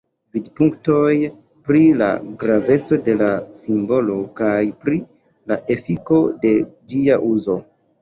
[0.35, 1.11] Vidpunktoj
[1.67, 2.07] pri la
[2.45, 3.29] graveco de la
[3.61, 5.01] simbolo kaj pri
[5.55, 7.65] la efiko de ĝia uzo.